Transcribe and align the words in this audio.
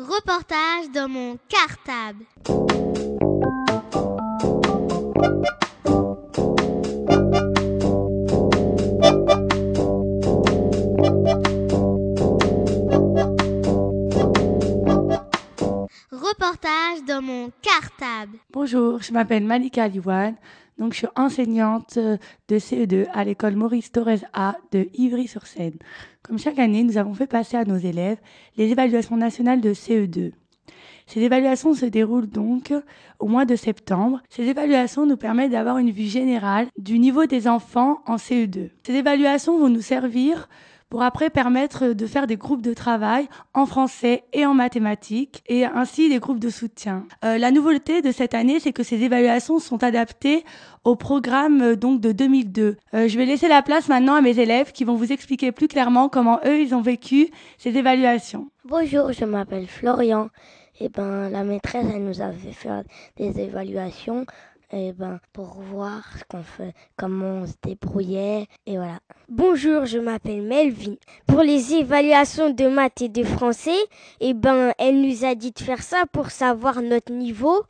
Reportage 0.00 0.90
dans 0.94 1.10
mon 1.10 1.36
cartable. 1.46 2.24
Reportage 16.10 17.04
dans 17.06 17.20
mon 17.20 17.50
cartable. 17.60 18.38
Bonjour, 18.54 19.02
je 19.02 19.12
m'appelle 19.12 19.44
Malika 19.44 19.82
Aliwan. 19.84 20.34
Donc, 20.80 20.94
je 20.94 20.98
suis 21.00 21.08
enseignante 21.14 21.98
de 21.98 22.58
CE2 22.58 23.06
à 23.12 23.22
l'école 23.22 23.54
Maurice 23.54 23.92
Torres 23.92 24.24
A 24.32 24.56
de 24.72 24.88
Ivry-sur-Seine. 24.94 25.76
Comme 26.22 26.38
chaque 26.38 26.58
année, 26.58 26.82
nous 26.84 26.96
avons 26.96 27.12
fait 27.12 27.26
passer 27.26 27.58
à 27.58 27.66
nos 27.66 27.76
élèves 27.76 28.16
les 28.56 28.70
évaluations 28.70 29.18
nationales 29.18 29.60
de 29.60 29.74
CE2. 29.74 30.32
Ces 31.06 31.20
évaluations 31.20 31.74
se 31.74 31.84
déroulent 31.84 32.30
donc 32.30 32.72
au 33.18 33.28
mois 33.28 33.44
de 33.44 33.56
septembre. 33.56 34.22
Ces 34.30 34.44
évaluations 34.44 35.04
nous 35.04 35.18
permettent 35.18 35.50
d'avoir 35.50 35.76
une 35.76 35.90
vue 35.90 36.04
générale 36.04 36.68
du 36.78 36.98
niveau 36.98 37.26
des 37.26 37.46
enfants 37.46 37.98
en 38.06 38.16
CE2. 38.16 38.70
Ces 38.86 38.94
évaluations 38.94 39.58
vont 39.58 39.68
nous 39.68 39.82
servir 39.82 40.48
pour 40.90 41.02
après 41.02 41.30
permettre 41.30 41.92
de 41.92 42.06
faire 42.06 42.26
des 42.26 42.36
groupes 42.36 42.62
de 42.62 42.74
travail 42.74 43.28
en 43.54 43.64
français 43.64 44.24
et 44.32 44.44
en 44.44 44.54
mathématiques 44.54 45.42
et 45.46 45.64
ainsi 45.64 46.08
des 46.08 46.18
groupes 46.18 46.40
de 46.40 46.50
soutien. 46.50 47.06
Euh, 47.24 47.38
la 47.38 47.52
nouveauté 47.52 48.02
de 48.02 48.10
cette 48.10 48.34
année, 48.34 48.58
c'est 48.58 48.72
que 48.72 48.82
ces 48.82 49.02
évaluations 49.02 49.60
sont 49.60 49.82
adaptées 49.84 50.44
au 50.84 50.96
programme 50.96 51.62
euh, 51.62 51.76
donc 51.76 52.00
de 52.00 52.10
2002. 52.10 52.76
Euh, 52.94 53.08
je 53.08 53.16
vais 53.16 53.24
laisser 53.24 53.48
la 53.48 53.62
place 53.62 53.88
maintenant 53.88 54.16
à 54.16 54.20
mes 54.20 54.38
élèves 54.40 54.72
qui 54.72 54.84
vont 54.84 54.96
vous 54.96 55.12
expliquer 55.12 55.52
plus 55.52 55.68
clairement 55.68 56.08
comment 56.08 56.40
eux 56.44 56.60
ils 56.60 56.74
ont 56.74 56.82
vécu 56.82 57.30
ces 57.56 57.76
évaluations. 57.76 58.48
Bonjour, 58.64 59.12
je 59.12 59.24
m'appelle 59.24 59.68
Florian. 59.68 60.28
Et 60.82 60.86
eh 60.86 60.88
ben 60.88 61.28
la 61.28 61.44
maîtresse 61.44 61.84
elle 61.94 62.04
nous 62.04 62.22
a 62.22 62.32
fait 62.32 62.70
des 63.18 63.38
évaluations 63.38 64.24
et 64.72 64.92
ben, 64.92 65.18
pour 65.32 65.60
voir 65.60 66.02
ce 66.18 66.24
qu'on 66.28 66.42
fait, 66.42 66.74
comment 66.96 67.42
on 67.42 67.46
se 67.46 67.54
débrouillait, 67.62 68.46
et 68.66 68.76
voilà. 68.76 69.00
Bonjour, 69.28 69.84
je 69.86 69.98
m'appelle 69.98 70.42
Melvin. 70.42 70.94
Pour 71.26 71.40
les 71.42 71.74
évaluations 71.74 72.50
de 72.50 72.68
maths 72.68 73.02
et 73.02 73.08
de 73.08 73.24
français, 73.24 73.78
et 74.20 74.34
ben, 74.34 74.72
elle 74.78 75.00
nous 75.00 75.24
a 75.24 75.34
dit 75.34 75.52
de 75.52 75.58
faire 75.58 75.82
ça 75.82 76.04
pour 76.12 76.30
savoir 76.30 76.82
notre 76.82 77.12
niveau. 77.12 77.62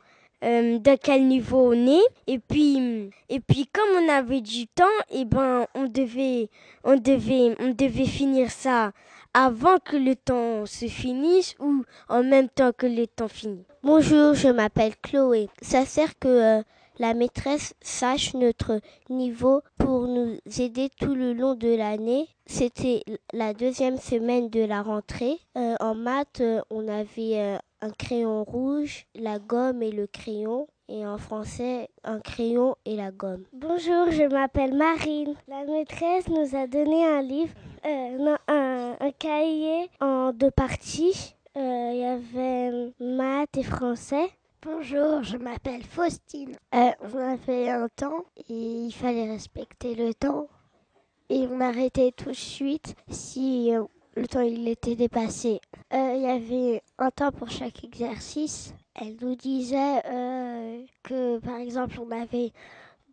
Euh, 0.43 0.79
de 0.79 0.95
quel 0.95 1.27
niveau 1.27 1.71
on 1.71 1.87
est 1.87 2.01
et 2.25 2.39
puis 2.39 3.11
et 3.29 3.39
puis 3.39 3.67
comme 3.71 4.03
on 4.03 4.09
avait 4.09 4.41
du 4.41 4.65
temps 4.65 4.85
et 5.11 5.23
ben 5.23 5.67
on 5.75 5.85
devait 5.85 6.49
on 6.83 6.95
devait 6.95 7.55
on 7.59 7.69
devait 7.75 8.07
finir 8.07 8.49
ça 8.49 8.91
avant 9.35 9.77
que 9.77 9.95
le 9.95 10.15
temps 10.15 10.65
se 10.65 10.87
finisse 10.87 11.53
ou 11.59 11.83
en 12.09 12.23
même 12.23 12.49
temps 12.49 12.71
que 12.75 12.87
le 12.87 13.05
temps 13.05 13.27
finit. 13.27 13.65
Bonjour, 13.83 14.33
je 14.33 14.47
m'appelle 14.47 14.93
Chloé. 15.01 15.47
Ça 15.61 15.85
sert 15.85 16.17
que 16.19 16.27
euh, 16.27 16.63
la 17.01 17.15
maîtresse 17.15 17.73
sache 17.81 18.35
notre 18.35 18.79
niveau 19.09 19.61
pour 19.79 20.07
nous 20.07 20.37
aider 20.59 20.87
tout 20.99 21.15
le 21.15 21.33
long 21.33 21.55
de 21.55 21.75
l'année. 21.75 22.27
C'était 22.45 23.01
la 23.33 23.55
deuxième 23.55 23.97
semaine 23.97 24.51
de 24.51 24.63
la 24.63 24.83
rentrée. 24.83 25.39
Euh, 25.57 25.73
en 25.79 25.95
maths, 25.95 26.41
euh, 26.41 26.61
on 26.69 26.87
avait 26.87 27.39
euh, 27.39 27.57
un 27.81 27.89
crayon 27.89 28.43
rouge, 28.43 29.07
la 29.15 29.39
gomme 29.39 29.81
et 29.81 29.91
le 29.91 30.05
crayon. 30.05 30.67
Et 30.89 31.07
en 31.07 31.17
français, 31.17 31.89
un 32.03 32.19
crayon 32.19 32.75
et 32.85 32.95
la 32.95 33.09
gomme. 33.09 33.45
Bonjour, 33.51 34.11
je 34.11 34.31
m'appelle 34.31 34.75
Marine. 34.75 35.33
La 35.47 35.63
maîtresse 35.65 36.27
nous 36.27 36.55
a 36.55 36.67
donné 36.67 37.03
un 37.03 37.23
livre, 37.23 37.53
un, 37.83 38.37
un, 38.47 39.11
cahier 39.17 39.89
en 40.01 40.33
deux 40.33 40.51
parties. 40.51 41.33
Il 41.55 41.95
y 41.95 42.03
avait 42.03 42.93
maths 42.99 43.57
et 43.57 43.63
français. 43.63 44.29
Bonjour, 44.63 45.23
je 45.23 45.37
m'appelle 45.37 45.83
Faustine. 45.83 46.55
Euh, 46.75 46.91
on 47.01 47.17
avait 47.17 47.71
un 47.71 47.87
temps 47.89 48.25
et 48.47 48.53
il 48.53 48.91
fallait 48.91 49.27
respecter 49.27 49.95
le 49.95 50.13
temps. 50.13 50.49
Et 51.29 51.47
on 51.49 51.59
arrêtait 51.61 52.11
tout 52.11 52.29
de 52.29 52.35
suite 52.35 52.93
si 53.09 53.73
euh, 53.73 53.83
le 54.15 54.27
temps 54.27 54.41
il 54.41 54.67
était 54.67 54.95
dépassé. 54.95 55.61
Euh, 55.91 56.13
il 56.15 56.21
y 56.21 56.27
avait 56.27 56.83
un 56.99 57.09
temps 57.09 57.31
pour 57.31 57.49
chaque 57.49 57.83
exercice. 57.83 58.75
Elle 58.93 59.17
nous 59.19 59.33
disait 59.33 60.03
euh, 60.05 60.83
que 61.01 61.39
par 61.39 61.57
exemple 61.57 61.99
on 61.99 62.11
avait 62.11 62.51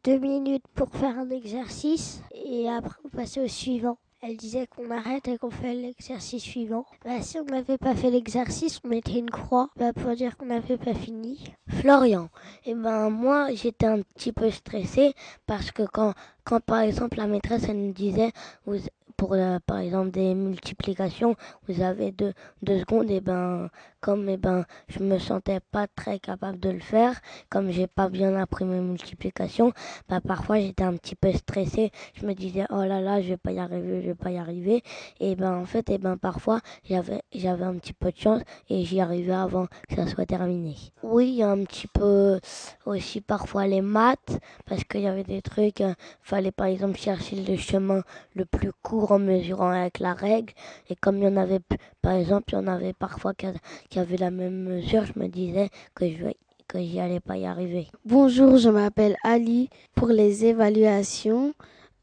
deux 0.04 0.19
minutes 0.19 0.66
pour 0.75 0.91
faire 0.91 1.19
un 1.19 1.31
exercice 1.31 2.20
et 2.34 2.69
après 2.69 2.98
on 3.06 3.08
passait 3.08 3.41
au 3.41 3.48
suivant. 3.48 3.97
Elle 4.20 4.36
disait 4.36 4.66
qu'on 4.66 4.90
arrête 4.90 5.28
et 5.28 5.38
qu'on 5.38 5.50
fait 5.50 5.74
l'exercice 5.74 6.42
suivant. 6.42 6.84
Bah, 7.04 7.22
si 7.22 7.38
on 7.38 7.44
n'avait 7.44 7.78
pas 7.78 7.94
fait 7.94 8.10
l'exercice, 8.10 8.80
on 8.82 8.88
mettait 8.88 9.18
une 9.20 9.30
croix 9.30 9.70
bah, 9.76 9.92
pour 9.92 10.12
dire 10.16 10.36
qu'on 10.36 10.46
n'avait 10.46 10.76
pas 10.76 10.92
fini. 10.92 11.44
Florian, 11.68 12.28
eh 12.66 12.74
ben 12.74 13.10
moi 13.10 13.54
j'étais 13.54 13.86
un 13.86 14.02
petit 14.02 14.32
peu 14.32 14.50
stressée 14.50 15.14
parce 15.46 15.70
que 15.70 15.84
quand, 15.84 16.14
quand 16.42 16.58
par 16.58 16.80
exemple 16.80 17.16
la 17.18 17.28
maîtresse 17.28 17.68
elle 17.68 17.78
nous 17.78 17.92
disait 17.92 18.32
vous, 18.66 18.78
pour 19.18 19.34
euh, 19.34 19.58
par 19.66 19.78
exemple 19.78 20.12
des 20.12 20.32
multiplications, 20.34 21.34
vous 21.66 21.82
avez 21.82 22.12
deux, 22.12 22.32
deux 22.62 22.78
secondes, 22.78 23.10
et 23.10 23.20
ben 23.20 23.68
comme 24.00 24.28
et 24.28 24.36
ben 24.36 24.64
je 24.86 25.00
me 25.00 25.18
sentais 25.18 25.58
pas 25.72 25.88
très 25.88 26.20
capable 26.20 26.60
de 26.60 26.70
le 26.70 26.78
faire, 26.78 27.20
comme 27.50 27.72
j'ai 27.72 27.88
pas 27.88 28.08
bien 28.08 28.36
appris 28.36 28.64
mes 28.64 28.80
multiplications, 28.80 29.72
bah 30.08 30.20
parfois 30.20 30.60
j'étais 30.60 30.84
un 30.84 30.96
petit 30.96 31.16
peu 31.16 31.32
stressée. 31.32 31.90
Je 32.14 32.26
me 32.26 32.32
disais 32.32 32.64
oh 32.70 32.84
là 32.84 33.00
là, 33.00 33.20
je 33.20 33.30
vais 33.30 33.36
pas 33.36 33.50
y 33.50 33.58
arriver, 33.58 34.02
je 34.02 34.06
vais 34.06 34.14
pas 34.14 34.30
y 34.30 34.38
arriver. 34.38 34.84
Et 35.18 35.34
ben 35.34 35.52
en 35.52 35.64
fait 35.64 35.90
et 35.90 35.98
ben 35.98 36.16
parfois 36.16 36.60
j'avais 36.88 37.22
j'avais 37.34 37.64
un 37.64 37.74
petit 37.74 37.94
peu 37.94 38.12
de 38.12 38.16
chance 38.16 38.42
et 38.70 38.84
j'y 38.84 39.00
arrivais 39.00 39.34
avant 39.34 39.66
que 39.88 39.96
ça 39.96 40.06
soit 40.06 40.26
terminé. 40.26 40.76
Oui, 41.02 41.42
un 41.42 41.64
petit 41.64 41.88
peu 41.88 42.38
aussi 42.86 43.20
parfois 43.20 43.66
les 43.66 43.80
maths 43.82 44.38
parce 44.66 44.84
qu'il 44.84 45.00
y 45.00 45.08
avait 45.08 45.24
des 45.24 45.42
trucs, 45.42 45.80
euh, 45.80 45.94
fallait 46.22 46.52
par 46.52 46.68
exemple 46.68 46.96
chercher 46.98 47.34
le 47.42 47.56
chemin 47.56 48.02
le 48.36 48.44
plus 48.44 48.70
court 48.80 49.07
en 49.12 49.19
mesurant 49.19 49.70
avec 49.70 49.98
la 49.98 50.14
règle. 50.14 50.52
Et 50.88 50.96
comme 50.96 51.19
il 51.19 51.24
y 51.24 51.26
en 51.28 51.36
avait, 51.36 51.60
par 52.02 52.12
exemple, 52.12 52.52
il 52.52 52.54
y 52.54 52.58
en 52.58 52.66
avait 52.66 52.92
parfois 52.92 53.32
qui, 53.34 53.98
avaient 53.98 54.16
la 54.16 54.30
même 54.30 54.62
mesure, 54.62 55.04
je 55.04 55.19
me 55.19 55.28
disais 55.28 55.69
que 55.94 56.08
je 56.08 56.24
que 56.69 56.78
j'y 56.78 57.00
allais 57.00 57.20
pas 57.20 57.38
y 57.38 57.46
arriver. 57.46 57.86
Bonjour, 58.04 58.58
je 58.58 58.69
m'appelle 58.69 59.16
Ali. 59.24 59.70
Pour 59.94 60.08
les 60.08 60.44
évaluations, 60.44 61.54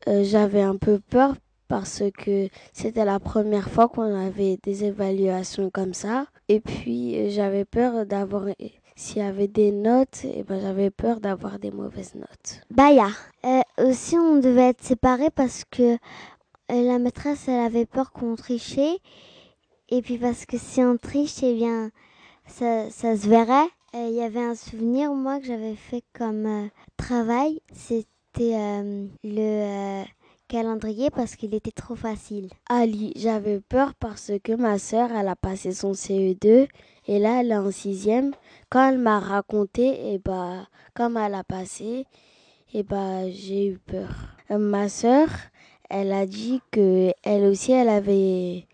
euh, 0.08 0.24
j'avais 0.24 0.64
un 0.64 0.76
peu 0.76 1.00
peur 1.00 1.36
parce 1.68 2.02
que 2.18 2.50
c'était 2.74 3.06
la 3.06 3.20
première 3.20 3.70
fois 3.70 3.88
qu'on 3.88 4.16
avait 4.16 4.58
des 4.64 4.86
évaluations 4.86 5.70
comme 5.70 5.94
ça. 5.94 6.26
Et 6.50 6.62
puis 6.62 7.30
j'avais 7.30 7.64
peur 7.64 8.08
d'avoir 8.08 8.48
s'il 8.96 9.18
y 9.18 9.26
avait 9.26 9.48
des 9.48 9.72
notes, 9.72 10.24
et 10.24 10.44
ben 10.44 10.60
j'avais 10.62 10.90
peur 10.90 11.20
d'avoir 11.20 11.60
des 11.60 11.72
mauvaises 11.72 12.16
notes. 12.16 12.62
Baya. 12.72 13.10
Euh, 13.44 13.62
aussi, 13.78 14.18
on 14.18 14.38
devait 14.38 14.70
être 14.70 14.84
séparés 14.84 15.30
parce 15.30 15.64
que 15.70 15.98
la 16.70 17.00
maîtresse, 17.00 17.48
elle 17.48 17.60
avait 17.60 17.86
peur 17.86 18.12
qu'on 18.12 18.36
trichait. 18.36 18.98
Et 19.90 20.02
puis 20.02 20.18
parce 20.18 20.46
que 20.46 20.58
si 20.58 20.82
on 20.82 20.98
triche, 20.98 21.44
eh 21.44 21.54
bien, 21.54 21.92
ça, 22.48 22.90
ça 22.90 23.16
se 23.16 23.28
verrait. 23.28 23.70
Il 23.98 24.14
y 24.14 24.22
avait 24.22 24.44
un 24.44 24.56
souvenir, 24.56 25.14
moi, 25.14 25.40
que 25.40 25.46
j'avais 25.46 25.76
fait 25.76 26.04
comme 26.12 26.46
euh, 26.46 26.68
travail. 26.98 27.62
C'était 27.72 28.56
euh, 28.56 29.08
le 29.24 30.02
euh, 30.02 30.04
calendrier 30.50 31.10
parce 31.10 31.38
qu'il 31.38 31.56
était 31.56 31.72
trop 31.72 31.96
facile. 31.96 32.50
Ali, 32.68 33.14
j'avais 33.16 33.62
peur 33.62 33.94
parce 33.96 34.34
que 34.44 34.52
ma 34.52 34.80
sœur, 34.80 35.12
elle 35.14 35.30
a 35.30 35.38
passé 35.38 35.72
son 35.72 35.94
CE2 35.94 36.68
et 37.08 37.20
là, 37.20 37.40
elle 37.40 37.52
est 37.52 37.58
en 37.58 37.72
sixième. 37.72 38.34
Quand 38.70 38.90
elle 38.90 38.98
m'a 38.98 39.20
raconté, 39.20 39.88
et 39.88 40.16
eh 40.16 40.18
bah, 40.18 40.68
comme 40.94 41.16
elle 41.16 41.36
a 41.36 41.46
passé, 41.46 42.06
et 42.74 42.80
eh 42.80 42.84
bah, 42.84 43.30
j'ai 43.30 43.68
eu 43.68 43.78
peur. 43.78 44.36
ma 44.50 44.90
sœur, 44.90 45.30
elle 45.90 46.12
a 46.12 46.26
dit 46.26 46.62
que 46.72 47.12
elle 47.24 47.46
aussi 47.46 47.72
elle 47.72 47.90
avait 47.90 48.66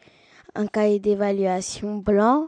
un 0.56 0.68
cahier 0.68 1.00
d'évaluation 1.00 1.98
blanc 1.98 2.48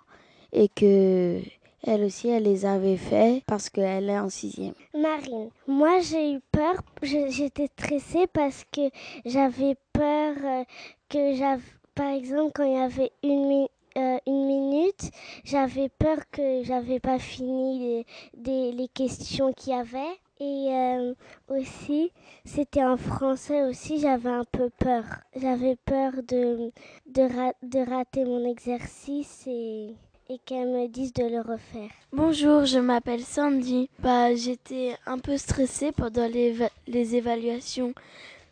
et 0.51 0.68
que 0.69 1.40
elle 1.86 2.04
aussi 2.06 2.30
elle 2.30 2.44
les 2.44 2.65
avait 2.65 2.98
fait 2.98 3.44
parce 3.45 3.69
qu'elle 3.69 4.10
est 4.10 4.19
en 4.19 4.30
sixième. 4.30 4.74
Marine, 4.94 5.50
moi 5.68 6.00
j'ai 6.00 6.33
eu 6.33 6.39
peur, 6.51 6.75
j'étais 7.01 7.68
stressée 7.77 8.27
parce 8.31 8.63
que 8.71 8.89
j'avais 9.25 9.75
peur 9.92 10.36
euh, 10.44 10.63
que 11.09 11.36
j'avais, 11.36 11.62
par 11.94 12.09
exemple 12.12 12.51
quand 12.56 12.63
il 12.63 12.74
y 12.74 12.77
avait 12.77 13.12
une, 13.21 13.68
euh, 13.98 14.18
une 14.25 14.45
minute, 14.45 15.12
j'avais 15.44 15.89
peur 15.89 16.18
que 16.31 16.63
j'avais 16.63 17.00
pas 17.00 17.19
fini 17.19 18.06
les, 18.45 18.71
les 18.71 18.88
questions 18.88 19.51
qu'il 19.51 19.74
y 19.74 19.75
avait. 19.75 20.19
Et 20.45 20.68
euh, 20.74 21.13
aussi, 21.48 22.12
c'était 22.44 22.84
en 22.84 22.98
français 22.98 23.63
aussi, 23.63 24.01
j'avais 24.01 24.30
un 24.30 24.44
peu 24.44 24.69
peur. 24.78 25.06
J'avais 25.38 25.78
peur 25.86 26.12
de, 26.28 26.69
de, 27.07 27.90
rater 27.90 28.25
mon 28.25 28.45
exercice 28.45 29.48
et, 29.48 29.92
et 30.28 30.38
qu'elle 30.45 30.68
me 30.68 30.88
dise 30.90 31.13
de 31.13 31.24
le 31.24 31.40
refaire. 31.40 31.90
Bonjour, 32.12 32.66
je 32.66 32.80
m'appelle 32.80 33.22
Sandy. 33.22 33.90
Bah, 34.00 34.36
J'étais 34.36 34.98
un 35.06 35.18
peu 35.18 35.38
stressée 35.38 35.94
pendant 35.94 36.28
les, 36.28 36.54
les 36.88 37.16
évaluations 37.16 37.94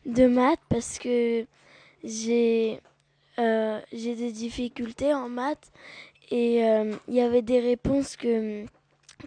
de 0.06 0.28
maths 0.28 0.62
parce 0.70 0.98
que 0.98 1.46
j'ai 2.06 2.80
euh, 3.38 3.82
des 3.92 4.32
difficultés 4.32 5.14
en 5.14 5.28
maths 5.28 5.74
et 6.30 6.64
euh, 6.64 6.96
il 7.10 7.16
y 7.16 7.22
avait 7.22 7.42
des 7.42 7.60
réponses 7.60 8.16
que 8.16 8.66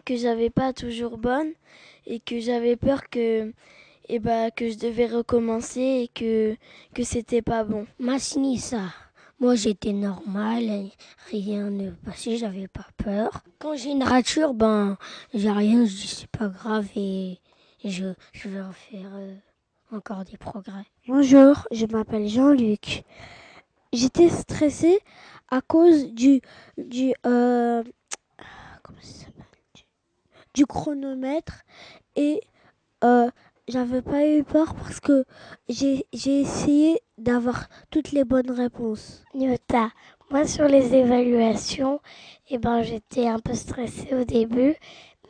que 0.04 0.16
j'avais 0.16 0.50
pas 0.50 0.72
toujours 0.72 1.18
bonnes 1.18 1.52
et 2.06 2.20
que 2.20 2.40
j'avais 2.40 2.76
peur 2.76 3.08
que 3.10 3.52
et 4.08 4.18
bah 4.18 4.50
que 4.50 4.68
je 4.68 4.78
devais 4.78 5.06
recommencer 5.06 5.80
et 5.80 6.08
que 6.08 6.56
que 6.94 7.02
c'était 7.02 7.42
pas 7.42 7.64
bon. 7.64 7.86
ça. 8.58 8.92
Moi, 9.40 9.56
j'étais 9.56 9.92
normal, 9.92 10.90
rien 11.30 11.68
ne 11.68 11.90
passait, 11.90 12.36
j'avais 12.36 12.68
pas 12.68 12.86
peur. 12.96 13.42
Quand 13.58 13.76
j'ai 13.76 13.90
une 13.90 14.04
rature, 14.04 14.54
ben, 14.54 14.96
j'ai 15.34 15.50
rien, 15.50 15.84
je 15.84 15.90
dis 15.90 16.06
c'est 16.06 16.30
pas 16.30 16.46
grave 16.46 16.86
et 16.94 17.40
je, 17.84 18.14
je 18.32 18.48
vais 18.48 18.60
en 18.60 18.72
faire 18.72 19.10
euh, 19.14 19.34
encore 19.92 20.24
des 20.24 20.36
progrès. 20.38 20.86
Bonjour, 21.08 21.66
je 21.72 21.84
m'appelle 21.86 22.28
Jean-Luc. 22.28 23.02
J'étais 23.92 24.28
stressée 24.28 25.00
à 25.50 25.60
cause 25.60 26.12
du, 26.12 26.40
du, 26.78 27.12
euh, 27.26 27.82
comment 28.82 28.98
ça 29.02 29.26
du, 30.54 30.66
chronomètre 30.66 31.64
et 32.16 32.40
euh, 33.02 33.28
j'avais 33.68 34.02
pas 34.02 34.26
eu 34.26 34.44
peur 34.44 34.74
parce 34.74 35.00
que 35.00 35.24
j'ai 35.68 36.06
essayé 36.24 37.00
d'avoir 37.18 37.68
toutes 37.90 38.12
les 38.12 38.24
bonnes 38.24 38.50
réponses. 38.50 39.24
Nyota, 39.34 39.90
moi 40.30 40.46
sur 40.46 40.66
les 40.66 40.94
évaluations, 40.94 42.00
eh 42.50 42.58
ben, 42.58 42.82
j'étais 42.82 43.26
un 43.26 43.38
peu 43.38 43.54
stressée 43.54 44.14
au 44.14 44.24
début, 44.24 44.74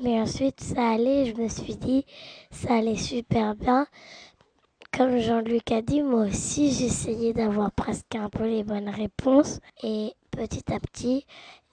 mais 0.01 0.21
ensuite 0.21 0.61
ça 0.61 0.91
allait, 0.91 1.27
je 1.27 1.41
me 1.41 1.49
suis 1.49 1.77
dit 1.77 2.05
ça 2.51 2.75
allait 2.75 2.97
super 2.97 3.55
bien. 3.55 3.87
Comme 4.97 5.19
Jean-Luc 5.19 5.73
a 5.73 5.83
dit, 5.83 6.03
moi 6.03 6.27
aussi 6.27 6.73
j'essayais 6.73 7.33
d'avoir 7.33 7.73
presque 7.73 8.15
un 8.15 8.29
peu 8.29 8.45
les 8.45 8.63
bonnes 8.63 8.89
réponses 8.89 9.59
et 9.83 10.13
petit 10.31 10.73
à 10.73 10.79
petit, 10.79 11.27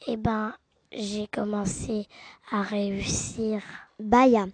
eh 0.07 0.17
ben, 0.17 0.53
j'ai 0.91 1.27
commencé 1.27 2.07
à 2.51 2.61
réussir. 2.61 3.61
Baya. 3.99 4.45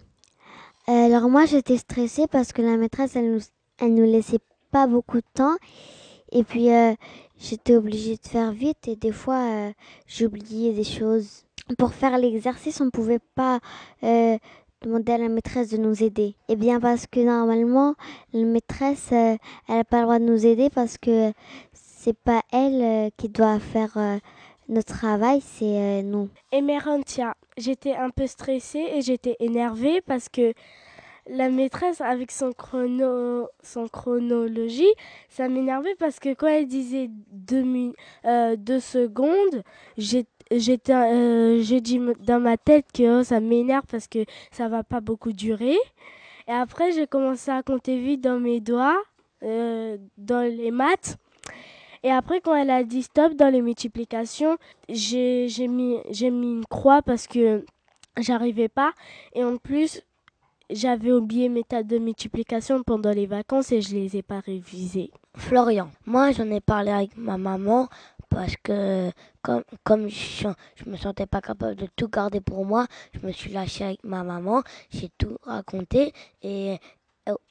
Euh, 0.88 1.06
alors 1.06 1.28
moi 1.28 1.44
j'étais 1.44 1.76
stressée 1.76 2.26
parce 2.26 2.52
que 2.52 2.62
la 2.62 2.76
maîtresse 2.76 3.16
elle 3.16 3.32
nous, 3.32 3.40
elle 3.78 3.94
nous 3.94 4.04
laissait 4.04 4.38
pas 4.70 4.86
beaucoup 4.86 5.18
de 5.18 5.26
temps 5.34 5.56
et 6.32 6.44
puis 6.44 6.72
euh, 6.72 6.94
j'étais 7.38 7.76
obligée 7.76 8.16
de 8.16 8.26
faire 8.26 8.52
vite 8.52 8.88
et 8.88 8.96
des 8.96 9.12
fois 9.12 9.40
euh, 9.50 9.72
j'oubliais 10.06 10.72
des 10.72 10.84
choses. 10.84 11.44
Pour 11.76 11.92
faire 11.92 12.16
l'exercice 12.16 12.80
on 12.80 12.88
pouvait 12.88 13.20
pas 13.34 13.60
demander 14.00 15.12
à 15.12 15.18
la 15.18 15.28
maîtresse 15.28 15.68
de 15.68 15.76
nous 15.76 16.02
aider. 16.02 16.34
Eh 16.48 16.56
bien 16.56 16.80
parce 16.80 17.06
que 17.06 17.20
normalement 17.20 17.94
la 18.32 18.44
maîtresse 18.44 19.12
elle 19.12 19.38
n'a 19.68 19.84
pas 19.84 19.98
le 19.98 20.04
droit 20.04 20.18
de 20.18 20.24
nous 20.24 20.46
aider 20.46 20.70
parce 20.70 20.96
que 20.96 21.32
c'est 21.72 22.16
pas 22.16 22.42
elle 22.52 23.10
qui 23.18 23.28
doit 23.28 23.58
faire 23.58 23.98
notre 24.68 24.94
travail, 24.94 25.40
c'est 25.40 26.02
nous. 26.02 26.28
Et 26.52 26.60
Mérantia, 26.60 27.34
j'étais 27.56 27.94
un 27.94 28.10
peu 28.10 28.26
stressée 28.26 28.84
et 28.94 29.02
j'étais 29.02 29.36
énervée 29.40 30.00
parce 30.02 30.28
que 30.28 30.52
la 31.30 31.50
maîtresse 31.50 32.00
avec 32.00 32.30
son 32.30 32.52
chrono 32.52 33.48
son 33.62 33.86
chronologie 33.88 34.90
ça 35.28 35.48
m'énervait 35.48 35.94
parce 35.98 36.18
que 36.20 36.32
quand 36.32 36.46
elle 36.46 36.66
disait 36.66 37.10
deux, 37.30 37.64
euh, 38.24 38.56
secondes 38.80 39.62
euh, 39.98 41.58
j'ai 41.60 41.80
dit 41.80 42.00
dans 42.20 42.40
ma 42.40 42.56
tête 42.56 42.86
que 42.94 43.20
oh, 43.20 43.24
ça 43.24 43.40
m'énerve 43.40 43.84
parce 43.90 44.08
que 44.08 44.24
ça 44.50 44.68
va 44.68 44.82
pas 44.82 45.00
beaucoup 45.00 45.32
durer 45.32 45.76
et 46.46 46.52
après 46.52 46.92
j'ai 46.92 47.06
commencé 47.06 47.50
à 47.50 47.62
compter 47.62 47.98
vite 47.98 48.22
dans 48.22 48.40
mes 48.40 48.60
doigts 48.60 49.02
euh, 49.42 49.98
dans 50.16 50.48
les 50.50 50.70
maths 50.70 51.18
et 52.02 52.10
après, 52.10 52.40
quand 52.40 52.54
elle 52.54 52.70
a 52.70 52.84
dit 52.84 53.02
stop 53.02 53.34
dans 53.34 53.48
les 53.48 53.62
multiplications, 53.62 54.56
j'ai 54.88 55.48
mis, 55.68 55.98
mis 56.20 56.52
une 56.52 56.64
croix 56.66 57.02
parce 57.02 57.26
que 57.26 57.64
j'arrivais 58.18 58.68
pas. 58.68 58.92
Et 59.34 59.44
en 59.44 59.56
plus, 59.56 60.02
j'avais 60.70 61.12
oublié 61.12 61.48
mes 61.48 61.64
tas 61.64 61.82
de 61.82 61.98
multiplication 61.98 62.82
pendant 62.82 63.10
les 63.10 63.26
vacances 63.26 63.72
et 63.72 63.80
je 63.80 63.94
les 63.94 64.16
ai 64.16 64.22
pas 64.22 64.40
révisées. 64.40 65.10
Florian, 65.34 65.90
moi 66.04 66.32
j'en 66.32 66.50
ai 66.50 66.60
parlé 66.60 66.90
avec 66.90 67.16
ma 67.16 67.38
maman 67.38 67.88
parce 68.28 68.56
que 68.62 69.10
comme, 69.40 69.62
comme 69.84 70.08
je, 70.08 70.48
je 70.74 70.90
me 70.90 70.96
sentais 70.96 71.26
pas 71.26 71.40
capable 71.40 71.76
de 71.76 71.88
tout 71.96 72.08
garder 72.08 72.40
pour 72.40 72.66
moi, 72.66 72.86
je 73.14 73.26
me 73.26 73.32
suis 73.32 73.50
lâchée 73.50 73.84
avec 73.84 74.04
ma 74.04 74.24
maman, 74.24 74.62
j'ai 74.90 75.08
tout 75.16 75.38
raconté 75.44 76.12
et 76.42 76.78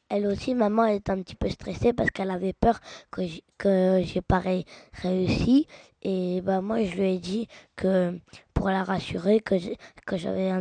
elle 0.10 0.28
aussi, 0.28 0.56
maman, 0.56 0.86
elle 0.86 0.98
était 0.98 1.12
un 1.12 1.22
petit 1.22 1.36
peu 1.36 1.50
stressée 1.50 1.94
parce 1.94 2.12
qu'elle 2.12 2.32
avait 2.32 2.54
peur 2.54 2.80
que 3.12 4.02
j'ai 4.04 4.22
pas 4.22 4.42
réussi. 4.94 5.68
Et 6.02 6.42
bah, 6.42 6.62
moi, 6.62 6.84
je 6.84 6.96
lui 6.96 7.16
ai 7.16 7.18
dit 7.18 7.48
que 7.76 8.18
pour 8.54 8.70
la 8.70 8.84
rassurer, 8.84 9.40
que 9.40 9.58
j'avais 10.18 10.52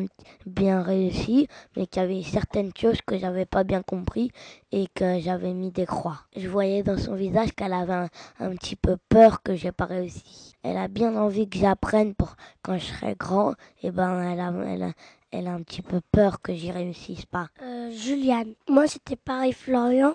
bien 0.44 0.82
réussi, 0.82 1.48
mais 1.76 1.86
qu'il 1.86 2.02
y 2.02 2.04
avait 2.04 2.22
certaines 2.22 2.72
choses 2.76 3.00
que 3.02 3.16
j'avais 3.16 3.46
pas 3.46 3.64
bien 3.64 3.82
compris 3.82 4.32
et 4.72 4.86
que 4.94 5.18
j'avais 5.20 5.54
mis 5.54 5.70
des 5.70 5.86
croix. 5.86 6.20
Je 6.36 6.48
voyais 6.48 6.82
dans 6.82 6.98
son 6.98 7.14
visage 7.14 7.52
qu'elle 7.52 7.72
avait 7.72 8.08
un, 8.40 8.50
petit 8.56 8.76
peu 8.76 8.96
peur 9.08 9.42
que 9.42 9.54
j'ai 9.54 9.72
pas 9.72 9.86
réussi. 9.86 10.54
Elle 10.62 10.76
a 10.76 10.88
bien 10.88 11.16
envie 11.16 11.48
que 11.48 11.58
j'apprenne 11.58 12.14
pour 12.14 12.36
quand 12.62 12.76
je 12.76 12.84
serai 12.84 13.14
grand. 13.14 13.54
Et 13.82 13.90
ben, 13.90 14.20
elle 14.20 14.40
elle 14.68 14.82
a, 14.82 14.92
elle 15.30 15.48
a 15.48 15.52
un 15.52 15.62
petit 15.62 15.82
peu 15.82 16.00
peur 16.12 16.40
que 16.40 16.54
j'y 16.54 16.70
réussisse 16.70 17.26
pas. 17.26 17.48
Euh, 17.62 17.90
Juliane, 17.90 18.54
moi 18.68 18.86
c'était 18.86 19.16
pareil 19.16 19.52
Florian 19.52 20.14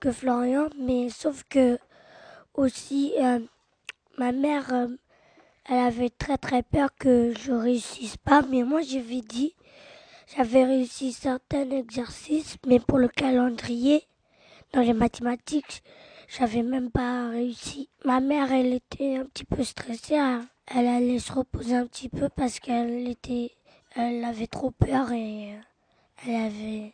que 0.00 0.12
Florian, 0.12 0.68
mais 0.78 1.10
sauf 1.10 1.44
que 1.48 1.78
aussi 2.54 3.12
euh, 3.18 3.40
ma 4.16 4.32
mère, 4.32 4.72
euh, 4.72 4.88
elle 5.68 5.78
avait 5.78 6.10
très 6.10 6.38
très 6.38 6.62
peur 6.62 6.90
que 6.98 7.32
je 7.38 7.52
réussisse 7.52 8.16
pas, 8.16 8.42
mais 8.42 8.62
moi 8.62 8.80
j'avais 8.82 9.20
dit, 9.20 9.54
j'avais 10.36 10.64
réussi 10.64 11.12
certains 11.12 11.70
exercices, 11.70 12.56
mais 12.66 12.80
pour 12.80 12.98
le 12.98 13.08
calendrier, 13.08 14.04
dans 14.72 14.82
les 14.82 14.92
mathématiques, 14.92 15.82
j'avais 16.28 16.62
même 16.62 16.90
pas 16.90 17.28
réussi. 17.30 17.88
Ma 18.04 18.20
mère, 18.20 18.52
elle 18.52 18.74
était 18.74 19.16
un 19.16 19.24
petit 19.24 19.44
peu 19.44 19.64
stressée, 19.64 20.18
hein. 20.18 20.46
elle 20.66 20.86
allait 20.86 21.18
se 21.18 21.32
reposer 21.32 21.74
un 21.74 21.86
petit 21.86 22.08
peu 22.08 22.28
parce 22.28 22.60
qu'elle 22.60 23.08
était 23.08 23.52
elle 24.08 24.24
avait 24.24 24.46
trop 24.46 24.70
peur 24.70 25.12
et 25.12 25.52
euh, 25.52 26.26
elle 26.26 26.36
avait, 26.36 26.92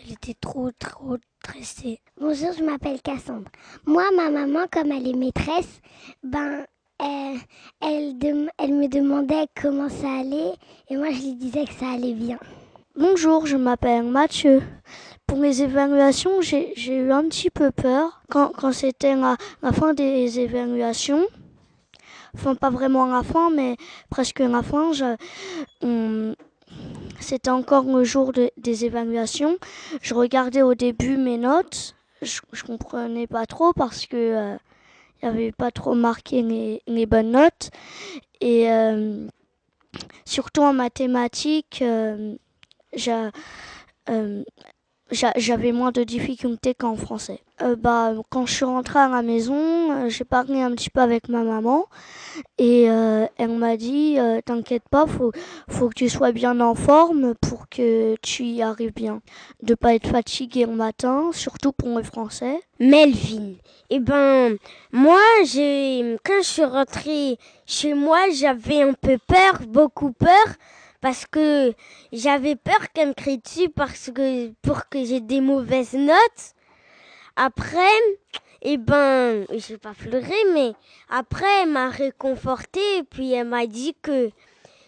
elle 0.00 0.12
était 0.12 0.36
trop, 0.40 0.70
trop 0.78 1.16
stressée. 1.42 2.00
Bonjour, 2.18 2.52
je 2.56 2.64
m'appelle 2.64 3.02
Cassandre. 3.02 3.50
Moi, 3.84 4.04
ma 4.16 4.30
maman, 4.30 4.64
comme 4.70 4.90
elle 4.90 5.06
est 5.06 5.16
maîtresse, 5.16 5.80
ben, 6.22 6.64
elle, 6.98 7.38
elle, 7.82 8.50
elle 8.58 8.72
me 8.72 8.88
demandait 8.88 9.46
comment 9.60 9.90
ça 9.90 10.20
allait 10.20 10.54
et 10.88 10.96
moi, 10.96 11.10
je 11.10 11.22
lui 11.22 11.34
disais 11.34 11.66
que 11.66 11.74
ça 11.74 11.90
allait 11.90 12.14
bien. 12.14 12.38
Bonjour, 12.96 13.44
je 13.44 13.58
m'appelle 13.58 14.04
Mathieu. 14.04 14.62
Pour 15.26 15.38
mes 15.38 15.60
évaluations, 15.60 16.40
j'ai 16.40 16.72
eu 16.88 17.12
un 17.12 17.24
petit 17.24 17.50
peu 17.50 17.70
peur 17.70 18.22
quand, 18.30 18.52
quand 18.56 18.72
c'était 18.72 19.14
la, 19.14 19.36
la 19.60 19.72
fin 19.72 19.92
des 19.92 20.40
évaluations 20.40 21.26
enfin 22.36 22.54
pas 22.54 22.70
vraiment 22.70 23.06
la 23.06 23.22
fin, 23.22 23.50
mais 23.50 23.76
presque 24.10 24.40
la 24.40 24.62
fin. 24.62 24.90
C'était 27.20 27.50
encore 27.50 27.84
le 27.84 28.04
jour 28.04 28.32
des 28.56 28.84
évaluations. 28.84 29.58
Je 30.02 30.14
regardais 30.14 30.62
au 30.62 30.74
début 30.74 31.16
mes 31.16 31.38
notes. 31.38 31.94
Je, 32.22 32.40
je 32.52 32.62
comprenais 32.64 33.26
pas 33.26 33.46
trop 33.46 33.72
parce 33.72 34.06
que 34.06 34.16
euh, 34.16 34.56
avait 35.22 35.52
pas 35.52 35.70
trop 35.70 35.94
marqué 35.94 36.42
les, 36.86 37.06
bonnes 37.06 37.32
notes. 37.32 37.70
Et 38.40 38.70
euh, 38.70 39.26
surtout 40.24 40.62
en 40.62 40.72
mathématiques, 40.72 41.82
euh, 41.82 42.36
j'ai 42.92 43.30
j'avais 45.10 45.72
moins 45.72 45.92
de 45.92 46.02
difficultés 46.02 46.74
qu'en 46.74 46.96
français. 46.96 47.40
Euh, 47.62 47.74
bah, 47.74 48.12
quand 48.28 48.44
je 48.44 48.52
suis 48.52 48.64
rentrée 48.64 48.98
à 48.98 49.08
la 49.08 49.22
maison, 49.22 49.56
euh, 49.92 50.08
j'ai 50.10 50.24
parlé 50.24 50.60
un 50.60 50.72
petit 50.72 50.90
peu 50.90 51.00
avec 51.00 51.28
ma 51.28 51.42
maman 51.42 51.86
et 52.58 52.90
euh, 52.90 53.26
elle 53.38 53.56
m'a 53.56 53.76
dit 53.76 54.18
T'inquiète 54.44 54.82
pas, 54.90 55.06
faut, 55.06 55.32
faut 55.68 55.88
que 55.88 55.94
tu 55.94 56.08
sois 56.08 56.32
bien 56.32 56.60
en 56.60 56.74
forme 56.74 57.34
pour 57.40 57.68
que 57.68 58.14
tu 58.20 58.44
y 58.44 58.62
arrives 58.62 58.92
bien. 58.92 59.22
De 59.62 59.74
pas 59.74 59.94
être 59.94 60.08
fatiguée 60.08 60.66
le 60.66 60.74
matin, 60.74 61.30
surtout 61.32 61.72
pour 61.72 61.96
le 61.96 62.02
français. 62.02 62.60
Melvin, 62.78 63.54
eh 63.88 64.00
ben, 64.00 64.58
moi, 64.92 65.20
j'ai, 65.46 66.18
quand 66.24 66.42
je 66.42 66.46
suis 66.46 66.64
rentrée 66.64 67.38
chez 67.64 67.94
moi, 67.94 68.18
j'avais 68.34 68.82
un 68.82 68.92
peu 68.92 69.16
peur, 69.26 69.60
beaucoup 69.66 70.12
peur 70.12 70.46
parce 71.06 71.24
que 71.24 71.72
j'avais 72.12 72.56
peur 72.56 72.90
qu'elle 72.92 73.10
me 73.10 73.14
crie 73.14 73.38
dessus 73.38 73.68
parce 73.68 74.10
que 74.12 74.48
pour 74.60 74.88
que 74.88 75.04
j'ai 75.04 75.20
des 75.20 75.40
mauvaises 75.40 75.92
notes. 75.92 76.54
Après, 77.36 77.96
eh 78.62 78.76
ben, 78.76 79.46
je 79.52 79.74
vais 79.74 79.78
pas 79.78 79.94
pleurer, 79.94 80.34
mais 80.52 80.72
après, 81.08 81.46
elle 81.62 81.70
m'a 81.70 81.90
réconforté 81.90 82.80
et 82.98 83.04
puis 83.04 83.30
elle 83.30 83.46
m'a 83.46 83.68
dit 83.68 83.94
que 84.02 84.30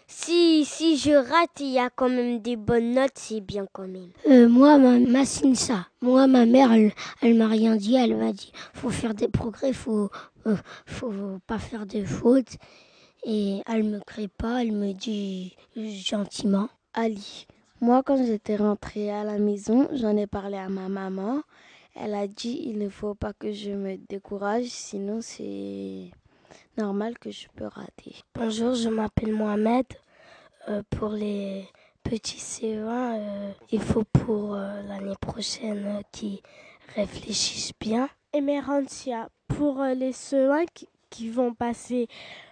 si, 0.07 0.65
si 0.65 0.97
je 0.97 1.11
rate, 1.11 1.61
il 1.61 1.67
y 1.67 1.79
a 1.79 1.89
quand 1.89 2.09
même 2.09 2.39
des 2.41 2.57
bonnes 2.57 2.95
notes, 2.95 3.13
c'est 3.15 3.39
bien 3.39 3.65
quand 3.71 3.87
même. 3.87 4.11
Euh, 4.27 4.49
moi, 4.49 4.77
ma, 4.77 4.99
ma 4.99 5.23
ça. 5.23 5.87
Moi, 6.01 6.27
ma 6.27 6.45
mère, 6.45 6.73
elle, 6.73 6.91
elle 7.21 7.35
m'a 7.35 7.47
rien 7.47 7.77
dit. 7.77 7.95
Elle 7.95 8.17
m'a 8.17 8.33
dit, 8.33 8.51
faut 8.73 8.89
faire 8.89 9.13
des 9.13 9.29
progrès, 9.29 9.71
faut, 9.71 10.09
euh, 10.47 10.57
faut 10.85 11.13
pas 11.47 11.59
faire 11.59 11.85
de 11.85 12.03
fautes. 12.03 12.57
Et 13.23 13.61
elle 13.67 13.83
me 13.83 13.99
crie 13.99 14.27
pas, 14.27 14.61
elle 14.63 14.71
me 14.71 14.93
dit 14.93 15.55
gentiment. 15.75 16.69
Ali, 16.93 17.47
moi 17.81 18.03
quand 18.03 18.23
j'étais 18.23 18.55
rentrée 18.55 19.11
à 19.11 19.23
la 19.23 19.37
maison, 19.37 19.87
j'en 19.93 20.15
ai 20.17 20.27
parlé 20.27 20.57
à 20.57 20.69
ma 20.69 20.89
maman. 20.89 21.41
Elle 21.95 22.15
a 22.15 22.27
dit 22.27 22.61
il 22.65 22.77
ne 22.77 22.89
faut 22.89 23.15
pas 23.15 23.33
que 23.33 23.51
je 23.51 23.71
me 23.71 23.97
décourage, 23.97 24.65
sinon 24.65 25.19
c'est 25.21 26.11
normal 26.77 27.17
que 27.19 27.31
je 27.31 27.47
peux 27.55 27.67
rater. 27.67 28.15
Bonjour, 28.35 28.73
je 28.73 28.89
m'appelle 28.89 29.33
Mohamed. 29.33 29.85
Euh, 30.67 30.83
pour 30.89 31.09
les 31.09 31.67
petits 32.03 32.39
CE1, 32.39 33.19
euh, 33.19 33.51
il 33.71 33.81
faut 33.81 34.03
pour 34.03 34.55
euh, 34.55 34.81
l'année 34.83 35.15
prochaine 35.19 36.01
qu'ils 36.11 36.41
réfléchissent 36.95 37.73
bien. 37.79 38.09
Emerantia, 38.33 39.29
pour 39.47 39.81
les 39.83 40.11
CE1 40.11 40.65
qui, 41.09 41.29
vont 41.29 41.53
passer 41.53 42.07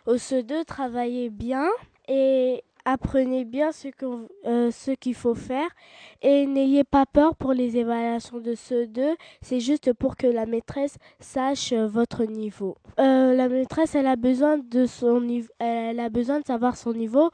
au 0.05 0.15
CE2, 0.15 0.65
travaillez 0.65 1.29
bien 1.29 1.67
et 2.07 2.63
apprenez 2.87 3.43
bien 3.43 3.73
ce 3.73 3.89
qu'il 3.89 4.27
euh, 4.45 4.71
qu'il 5.01 5.13
faut 5.13 5.35
faire 5.35 5.67
et 6.21 6.45
n'ayez 6.45 6.85
pas 6.85 7.05
peur 7.05 7.35
pour 7.35 7.51
les 7.51 7.75
évaluations 7.75 8.39
de 8.39 8.53
CE2. 8.53 9.15
C'est 9.41 9.59
juste 9.59 9.91
pour 9.93 10.15
que 10.15 10.25
la 10.25 10.45
maîtresse 10.45 10.97
sache 11.19 11.73
euh, 11.73 11.85
votre 11.85 12.23
niveau. 12.23 12.77
Euh, 12.99 13.33
la 13.33 13.49
maîtresse, 13.49 13.93
elle 13.93 14.07
a 14.07 14.15
besoin 14.15 14.57
de 14.57 14.85
son 14.85 15.27
elle 15.59 15.99
a 15.99 16.09
besoin 16.09 16.39
de 16.39 16.45
savoir 16.45 16.77
son 16.77 16.93
niveau 16.93 17.29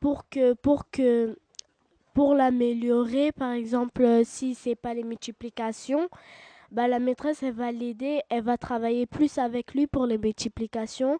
pour 0.00 0.28
que 0.28 0.52
pour 0.52 0.90
que 0.90 1.38
pour 2.12 2.34
l'améliorer. 2.34 3.32
Par 3.32 3.52
exemple, 3.52 4.22
si 4.24 4.54
c'est 4.54 4.74
pas 4.74 4.92
les 4.92 5.04
multiplications, 5.04 6.08
bah, 6.70 6.88
la 6.88 6.98
maîtresse, 6.98 7.42
elle 7.42 7.52
va 7.52 7.72
l'aider, 7.72 8.20
elle 8.28 8.42
va 8.42 8.56
travailler 8.56 9.06
plus 9.06 9.38
avec 9.38 9.74
lui 9.74 9.86
pour 9.86 10.06
les 10.06 10.18
multiplications 10.18 11.18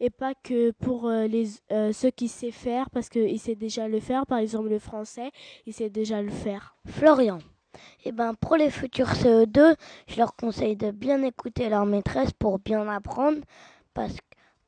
et 0.00 0.10
pas 0.10 0.34
que 0.34 0.70
pour 0.72 1.08
euh, 1.08 1.26
les, 1.26 1.48
euh, 1.72 1.92
ceux 1.92 2.10
qui 2.10 2.28
sait 2.28 2.50
faire 2.50 2.90
parce 2.90 3.08
qu'il 3.08 3.38
sait 3.40 3.54
déjà 3.54 3.88
le 3.88 4.00
faire. 4.00 4.26
Par 4.26 4.38
exemple, 4.38 4.68
le 4.68 4.78
français, 4.78 5.30
il 5.66 5.72
sait 5.72 5.90
déjà 5.90 6.22
le 6.22 6.30
faire. 6.30 6.76
Florian. 6.86 7.38
Eh 8.04 8.12
ben, 8.12 8.34
pour 8.34 8.56
les 8.56 8.70
futurs 8.70 9.12
CE2, 9.12 9.76
je 10.08 10.16
leur 10.16 10.34
conseille 10.34 10.76
de 10.76 10.90
bien 10.90 11.22
écouter 11.22 11.68
leur 11.68 11.86
maîtresse 11.86 12.32
pour 12.32 12.58
bien 12.58 12.88
apprendre 12.88 13.38
parce, 13.94 14.16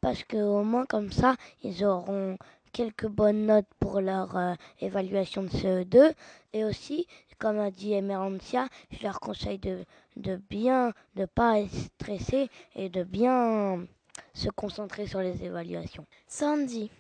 parce 0.01 0.23
qu'au 0.25 0.63
moins 0.63 0.87
comme 0.87 1.11
ça, 1.11 1.37
ils 1.63 1.85
auront 1.85 2.37
quelques 2.73 3.07
bonnes 3.07 3.47
notes 3.47 3.67
pour 3.81 4.01
leur 4.01 4.37
euh, 4.37 4.55
évaluation 4.81 5.43
de 5.43 5.49
CE2 5.49 6.13
et 6.53 6.65
aussi 6.65 7.07
comme 7.41 7.59
a 7.59 7.71
dit 7.71 7.95
Emerantia, 7.95 8.69
je 8.93 9.03
leur 9.03 9.19
conseille 9.19 9.59
de, 9.59 9.85
de 10.17 10.37
bien, 10.51 10.93
de 11.17 11.25
pas 11.25 11.59
être 11.61 11.75
stressé 11.75 12.49
et 12.77 12.89
de 12.91 13.03
bien 13.03 13.87
se 14.35 14.51
concentrer 14.51 15.07
sur 15.07 15.21
les 15.21 15.43
évaluations. 15.43 16.07
Sandy, 16.29 16.91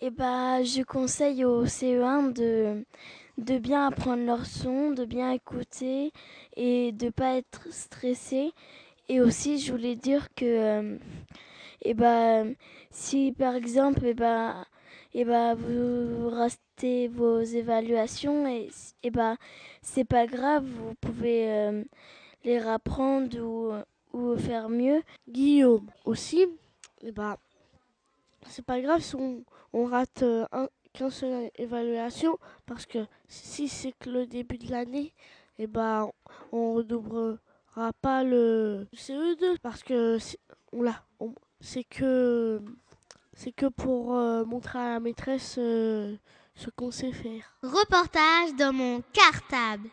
eh 0.00 0.10
ben, 0.10 0.64
je 0.64 0.82
conseille 0.82 1.44
aux 1.44 1.66
CE1 1.66 2.32
de, 2.32 2.84
de 3.36 3.58
bien 3.58 3.86
apprendre 3.88 4.24
leur 4.24 4.46
son, 4.46 4.92
de 4.92 5.04
bien 5.04 5.30
écouter 5.32 6.12
et 6.56 6.92
de 6.92 7.10
pas 7.10 7.36
être 7.36 7.70
stressé. 7.70 8.52
Et 9.10 9.20
aussi, 9.20 9.58
je 9.58 9.72
voulais 9.72 9.96
dire 9.96 10.28
que, 10.34 10.44
euh, 10.44 10.98
eh 11.82 11.94
ben, 11.94 12.54
si 12.90 13.32
par 13.32 13.54
exemple, 13.54 14.00
eh 14.04 14.14
ben, 14.14 14.64
et 15.14 15.24
bah 15.24 15.54
vous 15.54 16.28
restez 16.30 17.08
vos 17.08 17.40
évaluations 17.40 18.46
et, 18.46 18.70
et 19.02 19.10
bah 19.10 19.36
c'est 19.82 20.04
pas 20.04 20.26
grave, 20.26 20.64
vous 20.64 20.94
pouvez 21.00 21.50
euh, 21.50 21.84
les 22.44 22.58
rapprendre 22.58 23.84
ou, 24.12 24.36
faire 24.36 24.68
mieux. 24.68 25.02
Guillaume 25.28 25.88
aussi, 26.04 26.46
et 27.02 27.12
bah 27.12 27.38
c'est 28.46 28.64
pas 28.64 28.80
grave 28.80 29.00
si 29.00 29.16
on, 29.72 29.84
rate 29.84 30.22
euh, 30.22 30.46
seule 31.10 31.50
évaluation 31.56 32.38
parce 32.66 32.86
que 32.86 32.98
si 33.28 33.68
c'est 33.68 33.92
que 33.92 34.10
le 34.10 34.26
début 34.26 34.58
de 34.58 34.70
l'année, 34.70 35.12
et 35.58 35.66
bah 35.66 36.08
on 36.52 36.74
redoublera 36.74 37.92
pas 38.00 38.24
le 38.24 38.86
CE2 38.94 39.58
parce 39.62 39.82
que 39.82 40.18
on 40.72 40.82
l'a 40.82 41.02
c'est 41.60 41.84
que 41.84 42.60
c'est 43.34 43.52
que 43.52 43.66
pour 43.66 44.16
euh, 44.16 44.44
montrer 44.44 44.78
à 44.78 44.94
la 44.94 45.00
maîtresse 45.00 45.56
euh, 45.58 46.14
ce 46.54 46.70
qu'on 46.70 46.90
sait 46.90 47.12
faire. 47.12 47.56
Reportage 47.62 48.54
dans 48.58 48.72
mon 48.72 49.02
cartable. 49.12 49.88